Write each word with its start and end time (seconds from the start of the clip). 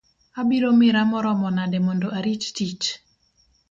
Abiro 0.39 0.69
mira 0.79 1.01
maromo 1.11 1.47
nade 1.57 1.77
mondo 1.85 2.07
arit 2.17 2.43
tich? 2.55 2.85